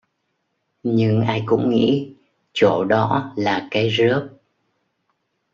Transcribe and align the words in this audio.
Nhưng 0.83 1.21
ai 1.21 1.43
cũng 1.45 1.69
nghĩ 1.69 2.15
chỗ 2.53 2.83
đó 2.83 3.33
là 3.35 3.67
cái 3.71 3.89
rớp 3.97 4.27